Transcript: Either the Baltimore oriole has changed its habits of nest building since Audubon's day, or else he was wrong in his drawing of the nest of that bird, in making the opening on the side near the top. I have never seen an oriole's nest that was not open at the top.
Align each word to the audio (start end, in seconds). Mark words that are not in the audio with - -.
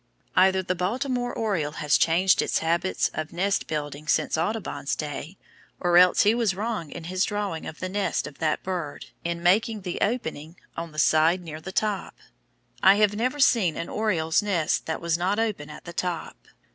Either 0.35 0.63
the 0.63 0.73
Baltimore 0.73 1.31
oriole 1.31 1.73
has 1.73 1.95
changed 1.95 2.41
its 2.41 2.57
habits 2.57 3.11
of 3.13 3.31
nest 3.31 3.67
building 3.67 4.07
since 4.07 4.35
Audubon's 4.35 4.95
day, 4.95 5.37
or 5.79 5.95
else 5.95 6.23
he 6.23 6.33
was 6.33 6.55
wrong 6.55 6.89
in 6.89 7.03
his 7.03 7.23
drawing 7.23 7.67
of 7.67 7.79
the 7.79 7.87
nest 7.87 8.25
of 8.25 8.39
that 8.39 8.63
bird, 8.63 9.05
in 9.23 9.43
making 9.43 9.81
the 9.81 10.01
opening 10.01 10.55
on 10.75 10.91
the 10.91 10.97
side 10.97 11.41
near 11.43 11.61
the 11.61 11.71
top. 11.71 12.15
I 12.81 12.95
have 12.95 13.15
never 13.15 13.39
seen 13.39 13.77
an 13.77 13.89
oriole's 13.89 14.41
nest 14.41 14.87
that 14.87 15.01
was 15.01 15.19
not 15.19 15.37
open 15.37 15.69
at 15.69 15.85
the 15.85 15.93
top. 15.93 16.47